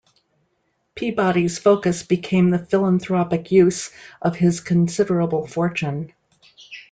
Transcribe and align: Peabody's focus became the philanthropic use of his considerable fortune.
Peabody's 0.95 1.59
focus 1.59 2.01
became 2.01 2.49
the 2.49 2.57
philanthropic 2.65 3.51
use 3.51 3.91
of 4.19 4.35
his 4.35 4.59
considerable 4.59 5.45
fortune. 5.45 6.11